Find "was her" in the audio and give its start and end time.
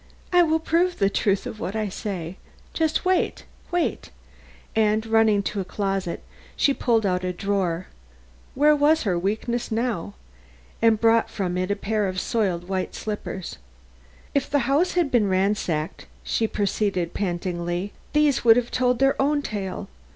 8.75-9.19